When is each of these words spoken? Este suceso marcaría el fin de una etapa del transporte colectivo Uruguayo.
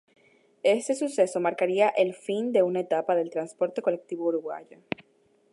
Este 0.63 0.95
suceso 0.95 1.39
marcaría 1.39 1.87
el 1.89 2.15
fin 2.15 2.51
de 2.53 2.63
una 2.63 2.79
etapa 2.79 3.13
del 3.15 3.29
transporte 3.29 3.83
colectivo 3.83 4.29
Uruguayo. 4.29 4.79